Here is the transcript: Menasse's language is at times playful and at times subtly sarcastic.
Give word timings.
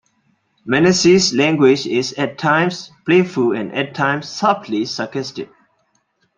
Menasse's 0.67 1.31
language 1.31 1.85
is 1.85 2.13
at 2.13 2.39
times 2.39 2.89
playful 3.05 3.51
and 3.55 3.71
at 3.75 3.93
times 3.93 4.27
subtly 4.27 4.83
sarcastic. 4.83 5.51